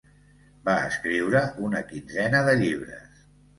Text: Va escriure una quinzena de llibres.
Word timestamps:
Va 0.69 0.75
escriure 0.85 1.43
una 1.69 1.83
quinzena 1.93 2.43
de 2.51 2.59
llibres. 2.65 3.25